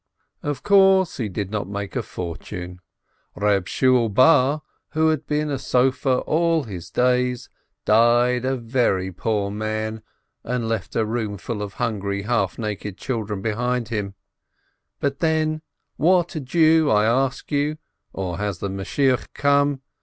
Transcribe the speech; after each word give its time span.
Of 0.41 0.63
course, 0.63 1.17
he 1.17 1.29
did 1.29 1.51
not 1.51 1.69
make 1.69 1.95
a 1.95 2.01
fortune. 2.01 2.79
Reb 3.35 3.67
Shmuel 3.67 4.11
Bar, 4.11 4.63
who 4.93 5.09
had 5.09 5.27
been 5.27 5.51
a 5.51 5.59
scribe 5.59 6.07
all 6.25 6.63
his 6.63 6.89
days, 6.89 7.49
died 7.85 8.43
a 8.43 8.57
very 8.57 9.11
poor 9.11 9.51
man, 9.51 10.01
and 10.43 10.67
left 10.67 10.95
a 10.95 11.05
roomful 11.05 11.61
of 11.61 11.73
hungry, 11.75 12.23
half 12.23 12.57
naked 12.57 12.97
children 12.97 13.43
behind 13.43 13.89
him, 13.89 14.15
but 14.99 15.19
then— 15.19 15.61
what 15.97 16.29
Jew, 16.45 16.89
I 16.89 17.05
ask 17.05 17.51
you 17.51 17.77
(or 18.11 18.39
has 18.39 18.59
Messiah 18.63 19.19
come?) 19.35 19.81